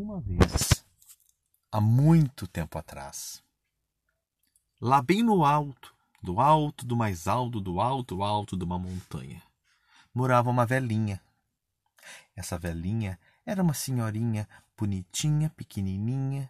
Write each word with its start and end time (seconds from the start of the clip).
Uma 0.00 0.20
vez, 0.20 0.84
há 1.72 1.80
muito 1.80 2.46
tempo 2.46 2.78
atrás, 2.78 3.42
lá 4.80 5.02
bem 5.02 5.24
no 5.24 5.44
alto, 5.44 5.92
do 6.22 6.38
alto 6.38 6.86
do 6.86 6.96
mais 6.96 7.26
alto, 7.26 7.60
do 7.60 7.80
alto, 7.80 8.22
alto 8.22 8.56
de 8.56 8.62
uma 8.62 8.78
montanha, 8.78 9.42
morava 10.14 10.50
uma 10.50 10.64
velhinha. 10.64 11.20
Essa 12.36 12.56
velhinha 12.56 13.18
era 13.44 13.60
uma 13.60 13.74
senhorinha 13.74 14.48
bonitinha, 14.76 15.50
pequenininha, 15.50 16.48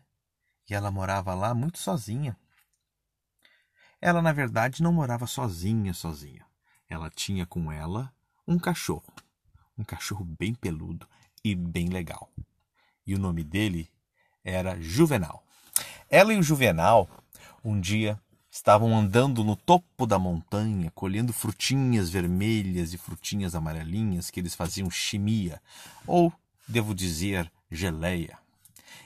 e 0.69 0.75
ela 0.75 0.91
morava 0.91 1.33
lá 1.33 1.55
muito 1.55 1.79
sozinha. 1.79 2.37
Ela, 3.99 4.21
na 4.21 4.31
verdade, 4.31 4.83
não 4.83 4.93
morava 4.93 5.27
sozinha, 5.27 5.95
sozinha. 5.95 6.45
Ela 6.87 7.09
tinha 7.09 7.47
com 7.47 7.73
ela 7.73 8.13
um 8.47 8.59
cachorro, 8.59 9.11
um 9.79 9.85
cachorro 9.85 10.27
bem 10.39 10.55
peludo 10.55 11.09
e 11.43 11.55
bem 11.55 11.89
legal 11.89 12.31
e 13.09 13.15
o 13.15 13.19
nome 13.19 13.43
dele 13.43 13.89
era 14.45 14.79
Juvenal. 14.79 15.43
Ela 16.11 16.35
e 16.35 16.39
o 16.39 16.43
Juvenal, 16.43 17.09
um 17.65 17.81
dia, 17.81 18.21
estavam 18.51 18.95
andando 18.95 19.43
no 19.43 19.57
topo 19.57 20.07
da 20.07 20.19
montanha, 20.19 20.93
colhendo 20.95 21.33
frutinhas 21.33 22.11
vermelhas 22.11 22.93
e 22.93 22.99
frutinhas 22.99 23.55
amarelinhas 23.55 24.31
que 24.31 24.39
eles 24.39 24.55
faziam 24.55 24.91
chimia, 24.91 25.61
ou, 26.07 26.31
devo 26.67 26.95
dizer, 26.95 27.51
geleia. 27.71 28.39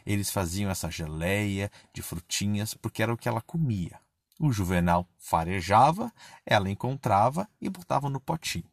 Eles 0.04 0.30
faziam 0.30 0.68
essa 0.68 0.90
geleia 0.90 1.70
de 1.94 2.02
frutinhas 2.02 2.74
porque 2.74 3.04
era 3.04 3.12
o 3.12 3.16
que 3.16 3.28
ela 3.28 3.40
comia. 3.40 4.00
O 4.40 4.52
Juvenal 4.52 5.06
farejava, 5.16 6.12
ela 6.44 6.68
encontrava 6.68 7.48
e 7.60 7.68
botava 7.68 8.10
no 8.10 8.18
potinho. 8.18 8.64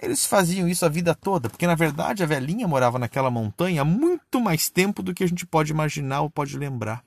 Eles 0.00 0.26
faziam 0.26 0.68
isso 0.68 0.84
a 0.84 0.88
vida 0.88 1.14
toda, 1.14 1.48
porque 1.48 1.66
na 1.66 1.74
verdade 1.74 2.22
a 2.22 2.26
velhinha 2.26 2.68
morava 2.68 2.98
naquela 2.98 3.30
montanha 3.30 3.82
há 3.82 3.84
muito 3.84 4.15
mais 4.40 4.68
tempo 4.68 5.02
do 5.02 5.14
que 5.14 5.24
a 5.24 5.26
gente 5.26 5.46
pode 5.46 5.72
imaginar 5.72 6.20
ou 6.20 6.30
pode 6.30 6.56
lembrar. 6.56 7.04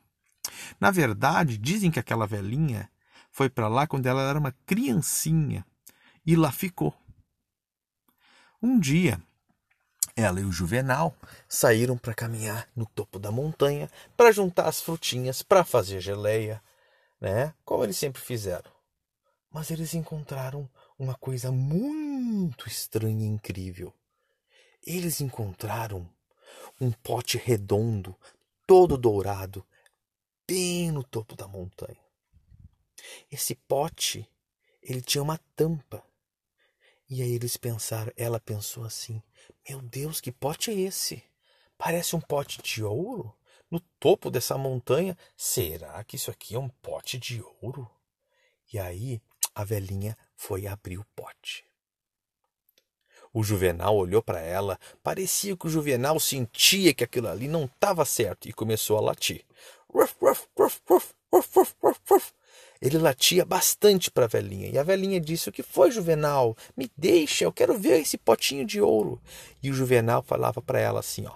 Na 0.80 0.92
verdade, 0.92 1.58
dizem 1.58 1.92
que 1.92 2.00
aquela 2.00 2.26
velhinha 2.26 2.90
foi 3.32 3.50
para 3.50 3.68
lá 3.68 3.88
quando 3.88 4.06
ela 4.06 4.22
era 4.22 4.40
uma 4.40 4.52
criancinha 4.66 5.66
e 6.26 6.36
lá 6.36 6.52
ficou. 6.52 6.94
Um 8.62 8.80
dia, 8.80 9.22
ela 10.16 10.42
e 10.42 10.44
o 10.44 10.52
Juvenal 10.52 11.16
saíram 11.48 11.98
para 11.98 12.14
caminhar 12.14 12.68
no 12.76 12.86
topo 12.86 13.18
da 13.18 13.32
montanha 13.32 13.90
para 14.18 14.32
juntar 14.32 14.68
as 14.68 14.82
frutinhas 14.82 15.42
para 15.42 15.64
fazer 15.64 16.02
geleia, 16.02 16.62
né? 17.22 17.54
Como 17.64 17.84
eles 17.84 17.98
sempre 17.98 18.22
fizeram. 18.22 18.70
Mas 19.52 19.72
eles 19.72 19.94
encontraram 19.94 20.70
uma 20.98 21.16
coisa 21.16 21.52
muito 21.52 22.68
estranha 22.68 23.24
e 23.24 23.30
incrível. 23.30 23.94
Eles 24.86 25.22
encontraram 25.22 26.08
um 26.80 26.92
pote 26.92 27.38
redondo, 27.38 28.16
todo 28.66 28.98
dourado, 28.98 29.66
bem 30.48 30.92
no 30.92 31.04
topo 31.04 31.36
da 31.36 31.48
montanha. 31.48 32.00
Esse 33.32 33.56
pote, 33.56 34.30
ele 34.82 35.02
tinha 35.02 35.22
uma 35.22 35.38
tampa. 35.56 36.04
E 37.10 37.22
aí 37.22 37.32
eles 37.32 37.58
pensaram, 37.58 38.12
ela 38.16 38.40
pensou 38.40 38.84
assim: 38.84 39.22
"Meu 39.68 39.82
Deus, 39.82 40.22
que 40.22 40.32
pote 40.32 40.72
é 40.72 40.74
esse? 40.74 41.24
Parece 41.78 42.16
um 42.16 42.22
pote 42.22 42.62
de 42.62 42.84
ouro 42.84 43.36
no 43.70 43.80
topo 44.00 44.30
dessa 44.30 44.58
montanha. 44.58 45.18
Será 45.36 46.04
que 46.04 46.16
isso 46.16 46.32
aqui 46.32 46.56
é 46.56 46.60
um 46.60 46.70
pote 46.70 47.18
de 47.18 47.44
ouro?" 47.62 47.90
E 48.72 48.80
aí 48.80 49.22
a 49.56 49.64
velhinha 49.64 50.18
foi 50.36 50.68
abrir 50.68 50.98
o 50.98 51.06
pote. 51.16 51.69
O 53.34 53.44
Juvenal 53.44 53.96
olhou 53.96 54.22
para 54.22 54.40
ela, 54.40 54.80
parecia 55.04 55.56
que 55.56 55.68
o 55.68 55.70
Juvenal 55.70 56.20
sentia 56.20 56.94
que 56.94 57.04
aquilo 57.04 57.28
ali 57.28 57.48
não 57.48 57.66
estava 57.66 58.04
certo 58.04 58.50
e 58.50 58.54
começou 58.54 58.98
a 58.98 59.02
latir. 59.02 59.46
Ele 62.82 62.98
latia 62.98 63.44
bastante 63.44 64.10
para 64.10 64.26
a 64.26 64.28
velhinha 64.28 64.70
e 64.70 64.78
a 64.78 64.84
velhinha 64.84 65.20
disse: 65.20 65.50
O 65.50 65.52
que 65.52 65.62
foi, 65.62 65.92
Juvenal? 65.92 66.56
Me 66.78 66.90
deixa, 66.98 67.44
eu 67.44 67.52
quero 67.52 67.78
ver 67.78 68.00
esse 68.00 68.18
potinho 68.18 68.66
de 68.66 68.82
ouro. 68.82 69.22
E 69.62 69.70
o 69.70 69.74
Juvenal 69.74 70.24
falava 70.24 70.62
para 70.62 70.80
ela 70.80 71.02
assim: 71.02 71.26
ó, 71.26 71.36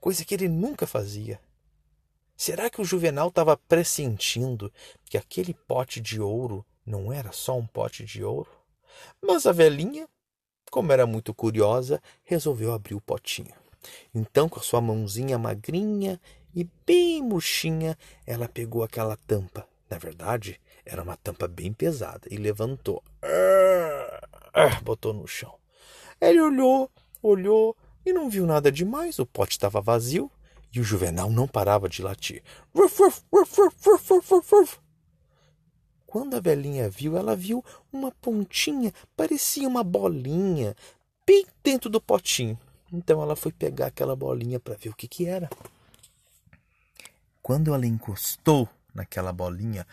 coisa 0.00 0.24
que 0.24 0.34
ele 0.34 0.48
nunca 0.48 0.86
fazia. 0.86 1.40
Será 2.36 2.68
que 2.68 2.80
o 2.80 2.84
Juvenal 2.84 3.28
estava 3.28 3.56
pressentindo 3.56 4.72
que 5.04 5.16
aquele 5.16 5.54
pote 5.54 6.00
de 6.00 6.20
ouro 6.20 6.64
não 6.84 7.12
era 7.12 7.32
só 7.32 7.56
um 7.56 7.66
pote 7.66 8.04
de 8.04 8.22
ouro? 8.22 8.57
Mas 9.22 9.46
a 9.46 9.52
velhinha, 9.52 10.08
como 10.70 10.92
era 10.92 11.06
muito 11.06 11.34
curiosa, 11.34 12.00
resolveu 12.24 12.72
abrir 12.72 12.94
o 12.94 13.00
potinho. 13.00 13.54
Então, 14.14 14.48
com 14.48 14.58
a 14.58 14.62
sua 14.62 14.80
mãozinha 14.80 15.38
magrinha 15.38 16.20
e 16.54 16.68
bem 16.86 17.22
murchinha, 17.22 17.96
ela 18.26 18.48
pegou 18.48 18.82
aquela 18.82 19.16
tampa. 19.16 19.66
Na 19.88 19.98
verdade, 19.98 20.60
era 20.84 21.02
uma 21.02 21.16
tampa 21.16 21.48
bem 21.48 21.72
pesada 21.72 22.28
e 22.30 22.36
levantou. 22.36 23.02
botou 24.82 25.12
no 25.12 25.26
chão. 25.26 25.54
Ele 26.20 26.40
olhou, 26.40 26.90
olhou 27.22 27.76
e 28.04 28.12
não 28.12 28.28
viu 28.28 28.46
nada 28.46 28.72
demais. 28.72 29.18
O 29.18 29.26
pote 29.26 29.52
estava 29.52 29.80
vazio 29.80 30.30
e 30.72 30.80
o 30.80 30.84
Juvenal 30.84 31.30
não 31.30 31.46
parava 31.46 31.88
de 31.88 32.02
latir. 32.02 32.42
Quando 36.08 36.36
a 36.36 36.40
velhinha 36.40 36.88
viu, 36.88 37.18
ela 37.18 37.36
viu 37.36 37.62
uma 37.92 38.10
pontinha, 38.10 38.94
parecia 39.14 39.68
uma 39.68 39.84
bolinha, 39.84 40.74
bem 41.26 41.46
dentro 41.62 41.90
do 41.90 42.00
potinho. 42.00 42.58
Então 42.90 43.22
ela 43.22 43.36
foi 43.36 43.52
pegar 43.52 43.88
aquela 43.88 44.16
bolinha 44.16 44.58
para 44.58 44.74
ver 44.74 44.88
o 44.88 44.94
que, 44.94 45.06
que 45.06 45.26
era. 45.26 45.50
Quando 47.42 47.74
ela 47.74 47.86
encostou 47.86 48.66
naquela 48.94 49.34
bolinha, 49.34 49.86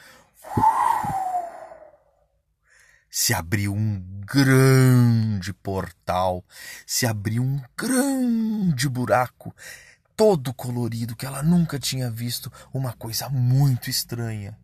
se 3.10 3.34
abriu 3.34 3.74
um 3.74 4.02
grande 4.26 5.52
portal, 5.52 6.46
se 6.88 7.06
abriu 7.06 7.44
um 7.44 7.62
grande 7.78 8.88
buraco 8.88 9.54
todo 10.16 10.54
colorido, 10.54 11.14
que 11.14 11.26
ela 11.26 11.44
nunca 11.44 11.78
tinha 11.78 12.10
visto 12.10 12.50
uma 12.74 12.94
coisa 12.94 13.28
muito 13.28 13.90
estranha. 13.90 14.58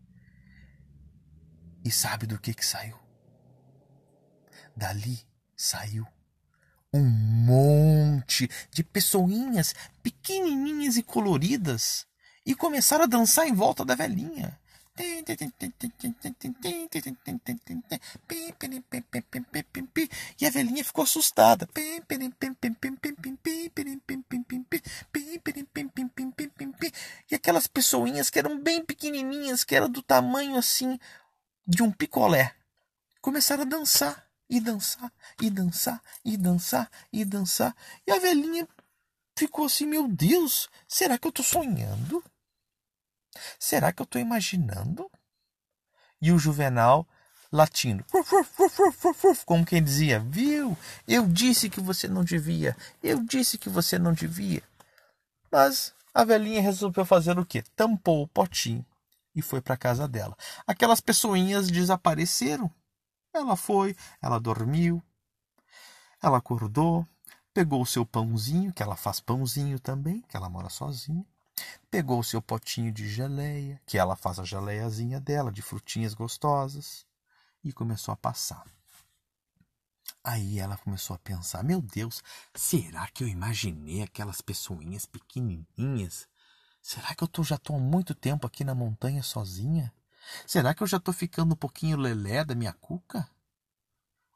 E 1.83 1.91
sabe 1.91 2.25
do 2.27 2.39
que 2.39 2.53
que 2.53 2.65
saiu? 2.65 2.97
Dali 4.75 5.19
saiu 5.55 6.07
um 6.93 7.03
monte 7.03 8.49
de 8.69 8.83
pessoinhas 8.83 9.73
pequenininhas 10.03 10.97
e 10.97 11.03
coloridas 11.03 12.05
e 12.45 12.53
começaram 12.53 13.05
a 13.05 13.07
dançar 13.07 13.47
em 13.47 13.53
volta 13.53 13.85
da 13.85 13.95
velhinha. 13.95 14.59
E 20.39 20.45
a 20.45 20.49
velhinha 20.49 20.83
ficou 20.83 21.03
assustada. 21.03 21.67
E 27.31 27.35
aquelas 27.35 27.67
pessoinhas 27.67 28.29
que 28.29 28.37
eram 28.37 28.59
bem 28.59 28.83
pequenininhas, 28.83 29.63
que 29.63 29.75
eram 29.75 29.89
do 29.89 30.01
tamanho 30.01 30.57
assim 30.57 30.99
de 31.71 31.81
um 31.81 31.89
picolé, 31.89 32.53
começaram 33.21 33.63
a 33.63 33.65
dançar 33.65 34.27
e 34.49 34.59
dançar 34.59 35.09
e 35.39 35.49
dançar 35.49 36.01
e 36.23 36.35
dançar 36.35 36.91
e 37.13 37.23
dançar. 37.23 37.73
E 38.05 38.11
a 38.11 38.19
velhinha 38.19 38.67
ficou 39.37 39.65
assim: 39.65 39.85
Meu 39.85 40.05
Deus, 40.09 40.69
será 40.85 41.17
que 41.17 41.25
eu 41.25 41.29
estou 41.29 41.45
sonhando? 41.45 42.21
Será 43.57 43.93
que 43.93 44.01
eu 44.01 44.03
estou 44.03 44.21
imaginando? 44.21 45.09
E 46.21 46.33
o 46.33 46.37
Juvenal 46.37 47.07
latindo, 47.49 48.03
como 49.45 49.65
quem 49.65 49.81
dizia: 49.81 50.19
Viu? 50.19 50.77
Eu 51.07 51.25
disse 51.25 51.69
que 51.69 51.79
você 51.79 52.09
não 52.09 52.25
devia, 52.25 52.75
eu 53.01 53.23
disse 53.23 53.57
que 53.57 53.69
você 53.69 53.97
não 53.97 54.11
devia. 54.11 54.61
Mas 55.49 55.93
a 56.13 56.25
velhinha 56.25 56.61
resolveu 56.61 57.05
fazer 57.05 57.39
o 57.39 57.45
quê? 57.45 57.63
Tampou 57.77 58.23
o 58.23 58.27
potinho 58.27 58.85
e 59.35 59.41
foi 59.41 59.61
para 59.61 59.77
casa 59.77 60.07
dela. 60.07 60.35
Aquelas 60.65 61.01
pessoinhas 61.01 61.69
desapareceram. 61.69 62.71
Ela 63.33 63.55
foi, 63.55 63.95
ela 64.21 64.39
dormiu, 64.39 65.01
ela 66.21 66.37
acordou, 66.37 67.07
pegou 67.53 67.81
o 67.81 67.85
seu 67.85 68.05
pãozinho, 68.05 68.73
que 68.73 68.83
ela 68.83 68.95
faz 68.95 69.19
pãozinho 69.19 69.79
também, 69.79 70.21
que 70.27 70.35
ela 70.35 70.49
mora 70.49 70.69
sozinha, 70.69 71.25
pegou 71.89 72.19
o 72.19 72.23
seu 72.23 72.41
potinho 72.41 72.91
de 72.91 73.07
geleia, 73.07 73.81
que 73.85 73.97
ela 73.97 74.15
faz 74.15 74.37
a 74.39 74.43
geleiazinha 74.43 75.19
dela, 75.19 75.51
de 75.51 75.61
frutinhas 75.61 76.13
gostosas, 76.13 77.05
e 77.63 77.71
começou 77.71 78.11
a 78.11 78.17
passar. 78.17 78.65
Aí 80.23 80.59
ela 80.59 80.77
começou 80.77 81.15
a 81.15 81.19
pensar: 81.19 81.63
meu 81.63 81.81
Deus, 81.81 82.21
será 82.53 83.07
que 83.07 83.23
eu 83.23 83.27
imaginei 83.27 84.03
aquelas 84.03 84.41
pessoinhas 84.41 85.05
pequenininhas? 85.05 86.27
Será 86.81 87.13
que 87.13 87.23
eu 87.23 87.27
tô, 87.27 87.43
já 87.43 87.55
estou 87.55 87.75
há 87.75 87.79
muito 87.79 88.15
tempo 88.15 88.47
aqui 88.47 88.63
na 88.63 88.73
montanha 88.73 89.21
sozinha? 89.21 89.93
Será 90.47 90.73
que 90.73 90.81
eu 90.81 90.87
já 90.87 90.97
estou 90.97 91.13
ficando 91.13 91.53
um 91.53 91.57
pouquinho 91.57 91.97
lelé 91.97 92.43
da 92.43 92.55
minha 92.55 92.73
cuca? 92.73 93.29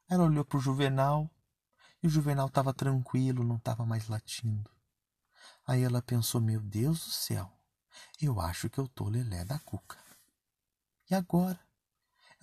Ela 0.08 0.24
olhou 0.24 0.46
para 0.46 0.58
o 0.58 0.62
Juvenal 0.62 1.30
e 2.02 2.08
o 2.08 2.10
Juvenal 2.10 2.48
estava 2.48 2.74
tranquilo, 2.74 3.44
não 3.44 3.56
estava 3.56 3.86
mais 3.86 4.08
latindo. 4.08 4.70
Aí 5.66 5.82
ela 5.82 6.02
pensou: 6.02 6.40
Meu 6.40 6.62
Deus 6.62 7.00
do 7.06 7.12
céu, 7.12 7.52
eu 8.22 8.40
acho 8.40 8.70
que 8.70 8.80
eu 8.80 8.88
tô 8.88 9.10
lelé 9.10 9.44
da 9.44 9.58
cuca. 9.60 9.98
E 11.10 11.16
agora? 11.16 11.60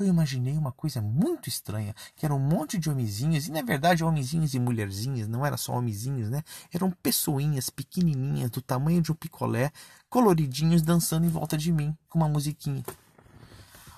Eu 0.03 0.09
imaginei 0.09 0.59
uma 0.59 0.73
coisa 0.73 1.01
muito 1.01 1.49
estranha, 1.49 1.95
que 2.17 2.27
era 2.27 2.35
um 2.35 2.39
monte 2.39 2.77
de 2.77 2.91
homenzinhos, 2.91 3.47
e 3.47 3.53
na 3.53 3.63
verdade 3.63 4.03
homenzinhos 4.03 4.53
e 4.53 4.59
mulherzinhas, 4.59 5.29
não 5.29 5.47
era 5.47 5.57
só 5.57 5.75
homenzinhos, 5.75 6.29
né? 6.29 6.43
Eram 6.73 6.91
pessoinhas 6.91 7.71
pequenininhas, 7.71 8.51
do 8.51 8.61
tamanho 8.61 9.01
de 9.01 9.13
um 9.13 9.15
picolé, 9.15 9.71
coloridinhos, 10.11 10.83
dançando 10.83 11.25
em 11.25 11.29
volta 11.29 11.57
de 11.57 11.71
mim, 11.73 11.97
com 12.09 12.19
uma 12.19 12.29
musiquinha. 12.29 12.83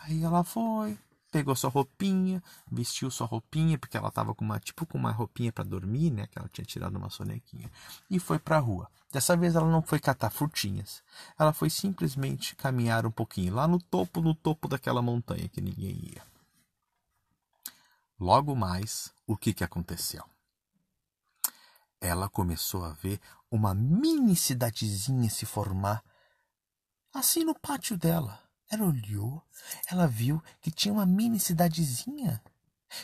Aí 0.02 0.22
ela 0.22 0.44
foi, 0.44 0.98
pegou 1.34 1.56
sua 1.56 1.68
roupinha, 1.68 2.40
vestiu 2.70 3.10
sua 3.10 3.26
roupinha, 3.26 3.76
porque 3.76 3.96
ela 3.96 4.06
estava 4.06 4.32
com 4.32 4.44
uma, 4.44 4.60
tipo 4.60 4.86
com 4.86 4.96
uma 4.96 5.10
roupinha 5.10 5.52
para 5.52 5.64
dormir, 5.64 6.12
né, 6.12 6.28
que 6.28 6.38
ela 6.38 6.48
tinha 6.48 6.64
tirado 6.64 6.94
uma 6.94 7.10
sonequinha, 7.10 7.68
e 8.08 8.20
foi 8.20 8.38
para 8.38 8.56
a 8.56 8.60
rua. 8.60 8.88
Dessa 9.10 9.36
vez 9.36 9.56
ela 9.56 9.68
não 9.68 9.82
foi 9.82 9.98
catar 9.98 10.30
frutinhas. 10.30 11.02
Ela 11.36 11.52
foi 11.52 11.70
simplesmente 11.70 12.54
caminhar 12.54 13.04
um 13.04 13.10
pouquinho 13.10 13.52
lá 13.52 13.66
no 13.66 13.80
topo, 13.80 14.20
no 14.20 14.32
topo 14.32 14.68
daquela 14.68 15.02
montanha 15.02 15.48
que 15.48 15.60
ninguém 15.60 16.12
ia. 16.14 16.22
Logo 18.16 18.54
mais, 18.54 19.12
o 19.26 19.36
que 19.36 19.52
que 19.52 19.64
aconteceu? 19.64 20.24
Ela 22.00 22.28
começou 22.28 22.84
a 22.84 22.92
ver 22.92 23.20
uma 23.50 23.74
mini 23.74 24.36
cidadezinha 24.36 25.28
se 25.28 25.44
formar 25.44 26.00
assim 27.12 27.42
no 27.42 27.58
pátio 27.58 27.98
dela. 27.98 28.43
Ela 28.70 28.86
olhou, 28.86 29.42
ela 29.90 30.06
viu 30.06 30.42
que 30.60 30.70
tinha 30.70 30.92
uma 30.92 31.06
mini 31.06 31.38
cidadezinha. 31.38 32.42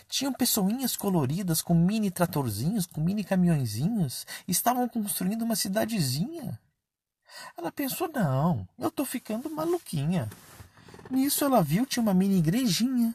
Tinham 0.09 0.33
pessoinhas 0.33 0.97
coloridas 0.97 1.63
com 1.63 1.75
mini 1.75 2.11
tratorzinhos, 2.11 2.87
com 2.87 3.01
mini 3.01 3.25
caminhõezinhos. 3.25 4.27
Estavam 4.47 4.89
construindo 4.89 5.43
uma 5.43 5.57
cidadezinha. 5.57 6.59
Ela 7.57 7.73
pensou: 7.73 8.09
não, 8.13 8.69
eu 8.79 8.89
estou 8.89 9.05
ficando 9.05 9.51
maluquinha. 9.51 10.29
Nisso 11.11 11.45
ela 11.45 11.63
viu 11.63 11.87
tinha 11.87 12.03
uma 12.03 12.15
mini 12.15 12.39
igrejinha. 12.39 13.15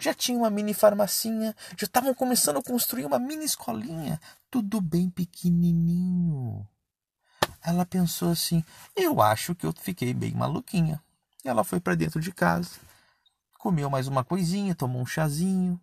Já 0.00 0.14
tinha 0.14 0.38
uma 0.38 0.50
mini 0.50 0.72
farmacinha, 0.72 1.54
já 1.78 1.84
estavam 1.84 2.14
começando 2.14 2.58
a 2.58 2.62
construir 2.62 3.04
uma 3.04 3.18
mini 3.18 3.44
escolinha, 3.44 4.18
tudo 4.50 4.80
bem 4.80 5.10
pequenininho. 5.10 6.66
Ela 7.62 7.84
pensou 7.84 8.30
assim: 8.30 8.64
eu 8.94 9.20
acho 9.20 9.54
que 9.54 9.66
eu 9.66 9.74
fiquei 9.78 10.14
bem 10.14 10.32
maluquinha. 10.32 11.02
Ela 11.48 11.62
foi 11.62 11.78
para 11.78 11.94
dentro 11.94 12.20
de 12.20 12.32
casa, 12.32 12.70
comeu 13.58 13.88
mais 13.88 14.08
uma 14.08 14.24
coisinha, 14.24 14.74
tomou 14.74 15.00
um 15.00 15.06
chazinho. 15.06 15.80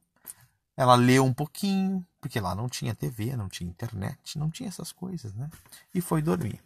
Ela 0.76 0.96
leu 0.96 1.24
um 1.24 1.34
pouquinho, 1.34 2.06
porque 2.20 2.40
lá 2.40 2.54
não 2.54 2.68
tinha 2.68 2.94
TV, 2.94 3.36
não 3.36 3.48
tinha 3.48 3.70
internet, 3.70 4.38
não 4.38 4.50
tinha 4.50 4.68
essas 4.68 4.92
coisas, 4.92 5.34
né? 5.34 5.50
E 5.94 6.02
foi 6.02 6.22
dormir. 6.22 6.62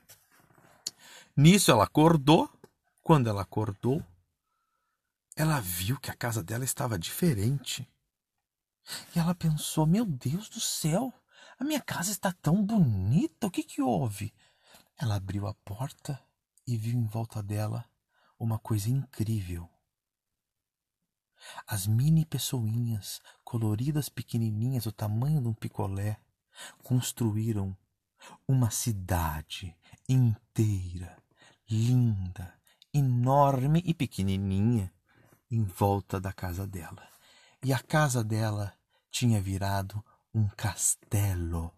Nisso 1.35 1.69
ela 1.69 1.83
acordou. 1.83 2.49
Quando 3.03 3.29
ela 3.29 3.43
acordou, 3.43 4.03
ela 5.35 5.61
viu 5.61 5.99
que 5.99 6.09
a 6.09 6.15
casa 6.15 6.43
dela 6.43 6.65
estava 6.65 6.97
diferente. 6.97 7.87
E 9.15 9.19
ela 9.19 9.35
pensou: 9.35 9.85
Meu 9.85 10.05
Deus 10.05 10.49
do 10.49 10.59
céu, 10.59 11.13
a 11.59 11.63
minha 11.63 11.81
casa 11.81 12.11
está 12.11 12.33
tão 12.33 12.65
bonita, 12.65 13.47
o 13.47 13.51
que, 13.51 13.63
que 13.63 13.81
houve? 13.81 14.33
Ela 14.97 15.15
abriu 15.15 15.45
a 15.45 15.53
porta 15.53 16.19
e 16.65 16.75
viu 16.75 16.97
em 16.97 17.05
volta 17.05 17.43
dela 17.43 17.85
uma 18.39 18.59
coisa 18.59 18.89
incrível. 18.89 19.69
As 21.65 21.87
mini 21.87 22.25
pessoinhas, 22.25 23.21
coloridas 23.43 24.09
pequenininhas, 24.09 24.85
o 24.85 24.91
tamanho 24.91 25.41
de 25.41 25.47
um 25.47 25.53
picolé, 25.53 26.19
construíram 26.83 27.77
uma 28.47 28.69
cidade 28.71 29.75
inteira, 30.09 31.17
linda, 31.69 32.53
enorme 32.93 33.81
e 33.85 33.93
pequenininha 33.93 34.91
em 35.49 35.63
volta 35.63 36.19
da 36.19 36.33
casa 36.33 36.65
dela. 36.65 37.07
E 37.63 37.73
a 37.73 37.79
casa 37.79 38.23
dela 38.23 38.73
tinha 39.11 39.41
virado 39.41 40.03
um 40.33 40.47
castelo. 40.49 41.73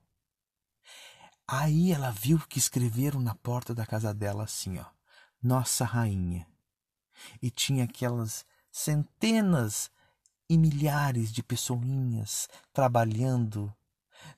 Aí 1.47 1.91
ela 1.91 2.11
viu 2.11 2.39
que 2.47 2.59
escreveram 2.59 3.19
na 3.19 3.33
porta 3.33 3.73
da 3.73 3.85
casa 3.85 4.13
dela 4.13 4.43
assim, 4.43 4.77
ó: 4.77 4.85
Nossa 5.41 5.83
Rainha, 5.83 6.47
e 7.41 7.49
tinha 7.49 7.83
aquelas 7.83 8.45
centenas 8.71 9.91
e 10.49 10.57
milhares 10.57 11.31
de 11.31 11.43
pessoinhas 11.43 12.47
trabalhando 12.73 13.73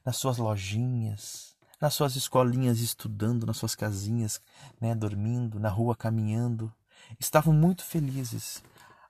nas 0.05 0.17
suas 0.17 0.37
lojinhas, 0.37 1.55
nas 1.79 1.93
suas 1.93 2.15
escolinhas 2.15 2.79
estudando, 2.79 3.45
nas 3.45 3.57
suas 3.57 3.75
casinhas, 3.75 4.41
né, 4.79 4.93
dormindo, 4.93 5.59
na 5.59 5.69
rua 5.69 5.95
caminhando. 5.95 6.71
Estavam 7.19 7.53
muito 7.53 7.83
felizes. 7.83 8.61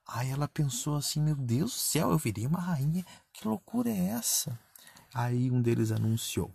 Aí 0.07 0.29
ela 0.29 0.47
pensou 0.47 0.95
assim: 0.95 1.21
meu 1.21 1.35
Deus 1.35 1.71
do 1.71 1.77
céu, 1.77 2.11
eu 2.11 2.17
virei 2.17 2.45
uma 2.45 2.59
rainha, 2.59 3.05
que 3.33 3.47
loucura 3.47 3.89
é 3.89 4.09
essa? 4.09 4.57
Aí 5.13 5.51
um 5.51 5.61
deles 5.61 5.91
anunciou: 5.91 6.51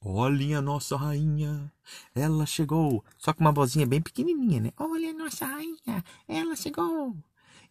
Olhem 0.00 0.54
a 0.54 0.62
nossa 0.62 0.96
rainha, 0.96 1.72
ela 2.14 2.46
chegou. 2.46 3.04
Só 3.18 3.32
com 3.32 3.40
uma 3.40 3.52
vozinha 3.52 3.86
bem 3.86 4.00
pequenininha, 4.00 4.60
né? 4.60 4.72
Olha 4.76 5.10
a 5.10 5.14
nossa 5.14 5.44
rainha, 5.44 6.04
ela 6.28 6.54
chegou. 6.54 7.16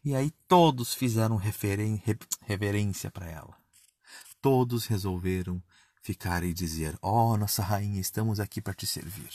E 0.04 0.14
aí 0.14 0.32
todos 0.48 0.94
fizeram 0.94 1.38
referen 1.38 2.02
reverência 2.42 3.10
para 3.10 3.28
ela. 3.28 3.56
Todos 4.42 4.86
resolveram 4.86 5.62
ficar 6.02 6.44
e 6.44 6.54
dizer: 6.54 6.98
Oh, 7.02 7.38
nossa 7.38 7.64
rainha, 7.64 8.00
estamos 8.00 8.40
aqui 8.40 8.62
para 8.62 8.74
te 8.74 8.86
servir. 8.86 9.32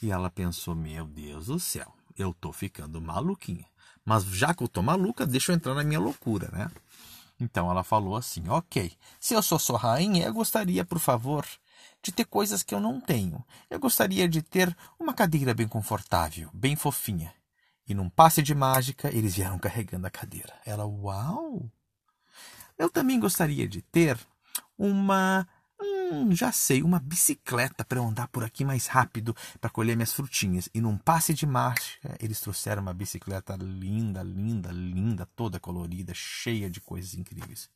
E 0.00 0.10
ela 0.10 0.30
pensou: 0.30 0.74
Meu 0.74 1.06
Deus 1.06 1.46
do 1.46 1.58
céu, 1.58 1.92
eu 2.16 2.32
tô 2.32 2.52
ficando 2.52 3.00
maluquinha. 3.00 3.66
Mas 4.04 4.24
já 4.24 4.54
que 4.54 4.62
eu 4.62 4.68
tô 4.68 4.82
maluca, 4.82 5.26
deixa 5.26 5.50
eu 5.50 5.56
entrar 5.56 5.74
na 5.74 5.82
minha 5.82 6.00
loucura, 6.00 6.48
né? 6.52 6.70
Então 7.40 7.70
ela 7.70 7.82
falou 7.82 8.16
assim: 8.16 8.48
Ok, 8.48 8.92
se 9.18 9.34
eu 9.34 9.42
sou 9.42 9.58
sua 9.58 9.78
rainha, 9.78 10.26
eu 10.26 10.32
gostaria, 10.32 10.84
por 10.84 10.98
favor, 10.98 11.46
de 12.04 12.12
ter 12.12 12.26
coisas 12.26 12.62
que 12.62 12.74
eu 12.74 12.80
não 12.80 13.00
tenho. 13.00 13.42
Eu 13.70 13.80
gostaria 13.80 14.28
de 14.28 14.42
ter 14.42 14.76
uma 15.00 15.14
cadeira 15.14 15.54
bem 15.54 15.66
confortável, 15.66 16.50
bem 16.52 16.76
fofinha. 16.76 17.34
E 17.88 17.94
num 17.94 18.10
passe 18.10 18.42
de 18.42 18.54
mágica, 18.54 19.08
eles 19.08 19.34
vieram 19.34 19.58
carregando 19.58 20.06
a 20.06 20.10
cadeira. 20.10 20.52
Ela, 20.66 20.84
uau! 20.84 21.70
Eu 22.76 22.90
também 22.90 23.18
gostaria 23.18 23.66
de 23.66 23.80
ter 23.80 24.18
uma. 24.76 25.48
Hum, 25.80 26.34
já 26.34 26.52
sei, 26.52 26.82
uma 26.82 27.00
bicicleta 27.00 27.84
para 27.84 27.98
eu 27.98 28.04
andar 28.04 28.28
por 28.28 28.44
aqui 28.44 28.64
mais 28.64 28.86
rápido 28.86 29.34
para 29.58 29.70
colher 29.70 29.96
minhas 29.96 30.12
frutinhas. 30.12 30.68
E 30.74 30.80
num 30.80 30.98
passe 30.98 31.32
de 31.32 31.46
mágica, 31.46 32.16
eles 32.20 32.40
trouxeram 32.40 32.82
uma 32.82 32.92
bicicleta 32.92 33.56
linda, 33.56 34.22
linda, 34.22 34.70
linda, 34.70 35.26
toda 35.34 35.58
colorida, 35.58 36.12
cheia 36.14 36.68
de 36.68 36.80
coisas 36.80 37.14
incríveis. 37.14 37.68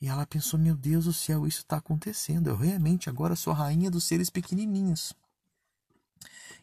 E 0.00 0.08
ela 0.08 0.26
pensou: 0.26 0.58
meu 0.58 0.76
Deus 0.76 1.06
do 1.06 1.12
céu, 1.12 1.46
isso 1.46 1.60
está 1.60 1.76
acontecendo. 1.78 2.48
Eu 2.48 2.56
realmente 2.56 3.08
agora 3.08 3.36
sou 3.36 3.52
a 3.52 3.56
rainha 3.56 3.90
dos 3.90 4.04
seres 4.04 4.28
pequenininhos. 4.30 5.14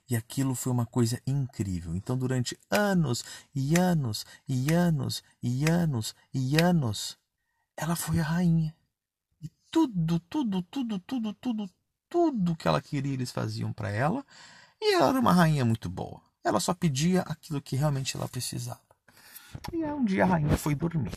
E 0.09 0.15
aquilo 0.15 0.53
foi 0.53 0.71
uma 0.71 0.85
coisa 0.85 1.21
incrível. 1.25 1.95
Então, 1.95 2.17
durante 2.17 2.57
anos 2.69 3.23
e 3.55 3.77
anos 3.79 4.25
e 4.47 4.71
anos 4.73 5.23
e 5.41 5.65
anos 5.69 6.15
e 6.33 6.61
anos, 6.61 7.17
ela 7.75 7.95
foi 7.95 8.19
a 8.19 8.23
rainha. 8.23 8.75
E 9.41 9.49
tudo, 9.71 10.19
tudo, 10.19 10.61
tudo, 10.63 10.99
tudo, 10.99 11.33
tudo, 11.33 11.69
tudo 12.09 12.55
que 12.55 12.67
ela 12.67 12.81
queria, 12.81 13.13
eles 13.13 13.31
faziam 13.31 13.71
para 13.71 13.89
ela. 13.89 14.25
E 14.79 14.93
ela 14.93 15.09
era 15.09 15.19
uma 15.19 15.33
rainha 15.33 15.63
muito 15.63 15.89
boa. 15.89 16.21
Ela 16.43 16.59
só 16.59 16.73
pedia 16.73 17.21
aquilo 17.21 17.61
que 17.61 17.77
realmente 17.77 18.17
ela 18.17 18.27
precisava. 18.27 18.81
E 19.71 19.83
aí 19.83 19.93
um 19.93 20.03
dia 20.03 20.25
a 20.25 20.27
rainha 20.27 20.57
foi 20.57 20.75
dormir 20.75 21.13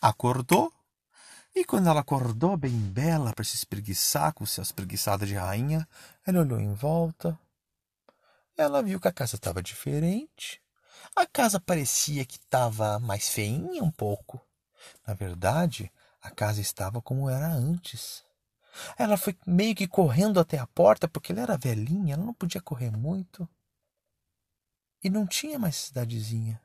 acordou. 0.00 0.72
E 1.54 1.64
quando 1.64 1.88
ela 1.88 2.00
acordou 2.00 2.56
bem 2.56 2.78
bela 2.78 3.32
para 3.32 3.44
se 3.44 3.56
espreguiçar 3.56 4.32
com 4.34 4.44
seus 4.44 4.68
espreguiçadas 4.68 5.28
de 5.28 5.34
rainha, 5.34 5.88
ela 6.26 6.40
olhou 6.40 6.60
em 6.60 6.74
volta. 6.74 7.38
Ela 8.56 8.82
viu 8.82 9.00
que 9.00 9.08
a 9.08 9.12
casa 9.12 9.36
estava 9.36 9.62
diferente. 9.62 10.60
A 11.14 11.26
casa 11.26 11.58
parecia 11.58 12.24
que 12.24 12.36
estava 12.36 12.98
mais 12.98 13.28
feinha 13.28 13.82
um 13.82 13.90
pouco. 13.90 14.40
Na 15.06 15.14
verdade, 15.14 15.90
a 16.20 16.30
casa 16.30 16.60
estava 16.60 17.00
como 17.00 17.30
era 17.30 17.48
antes. 17.48 18.24
Ela 18.98 19.16
foi 19.16 19.36
meio 19.46 19.74
que 19.74 19.88
correndo 19.88 20.38
até 20.38 20.58
a 20.58 20.66
porta 20.66 21.08
porque 21.08 21.32
ela 21.32 21.42
era 21.42 21.56
velhinha, 21.56 22.14
ela 22.14 22.24
não 22.24 22.34
podia 22.34 22.60
correr 22.60 22.90
muito. 22.90 23.48
E 25.02 25.08
não 25.08 25.26
tinha 25.26 25.58
mais 25.58 25.76
cidadezinha. 25.76 26.60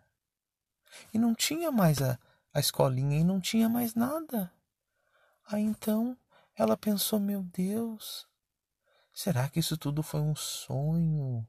E 1.14 1.18
não 1.18 1.34
tinha 1.34 1.72
mais 1.72 2.02
a, 2.02 2.20
a 2.54 2.60
escolinha 2.60 3.20
e 3.20 3.24
não 3.24 3.40
tinha 3.40 3.70
mais 3.70 3.96
nada. 3.96 4.52
Aí 5.46 5.62
então 5.62 6.18
ela 6.56 6.78
pensou: 6.78 7.20
meu 7.20 7.44
Deus, 7.44 8.28
será 9.14 9.50
que 9.50 9.60
isso 9.60 9.78
tudo 9.78 10.04
foi 10.04 10.22
um 10.22 10.36
sonho? 10.36 11.48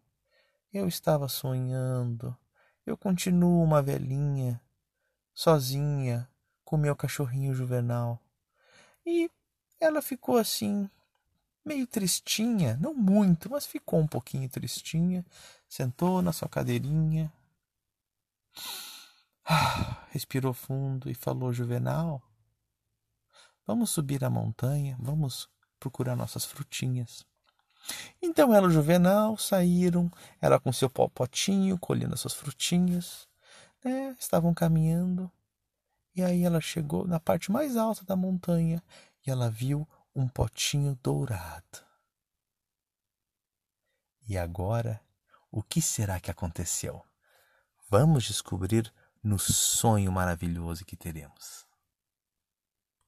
Eu 0.73 0.89
estava 0.89 1.29
sonhando. 1.29 2.37
Eu 2.85 2.97
continuo 2.97 3.63
uma 3.63 3.83
velhinha, 3.83 4.61
sozinha, 5.35 6.29
com 6.65 6.77
meu 6.77 6.97
cachorrinho 6.97 7.55
juvenal. 7.55 8.19
E 9.05 9.31
ela 9.79 10.01
ficou 10.01 10.37
assim, 10.37 10.89
meio 11.65 11.87
tristinha, 11.87 12.77
não 12.81 12.95
muito, 12.95 13.51
mas 13.51 13.67
ficou 13.67 14.01
um 14.01 14.07
pouquinho 14.07 14.49
tristinha. 14.49 15.25
Sentou 15.69 16.23
na 16.23 16.33
sua 16.33 16.49
cadeirinha, 16.49 17.33
respirou 20.11 20.53
fundo 20.53 21.11
e 21.11 21.15
falou: 21.15 21.53
Juvenal, 21.53 22.23
vamos 23.67 23.91
subir 23.91 24.25
a 24.25 24.31
montanha, 24.31 24.97
vamos 25.01 25.49
procurar 25.79 26.17
nossas 26.17 26.45
frutinhas. 26.45 27.27
Então 28.21 28.55
ela 28.55 28.67
e 28.67 28.69
o 28.69 28.73
Juvenal 28.73 29.37
saíram, 29.37 30.11
ela 30.41 30.61
com 30.61 30.73
seu 30.73 30.89
potinho, 30.89 31.79
colhendo 31.79 32.15
as 32.15 32.21
suas 32.21 32.35
frutinhas, 32.35 33.29
né? 33.85 34.17
estavam 34.19 34.55
caminhando. 34.55 35.31
E 36.15 36.23
aí 36.23 36.45
ela 36.45 36.61
chegou 36.61 37.07
na 37.07 37.19
parte 37.19 37.51
mais 37.51 37.77
alta 37.77 38.05
da 38.05 38.15
montanha 38.15 38.83
e 39.27 39.31
ela 39.31 39.51
viu 39.51 39.89
um 40.15 40.29
potinho 40.29 40.99
dourado. 41.03 41.81
E 44.29 44.39
agora, 44.39 45.01
o 45.51 45.63
que 45.63 45.83
será 45.83 46.21
que 46.21 46.31
aconteceu? 46.31 47.03
Vamos 47.91 48.25
descobrir 48.25 48.93
no 49.23 49.39
sonho 49.39 50.11
maravilhoso 50.11 50.85
que 50.85 50.97
teremos. 50.97 51.67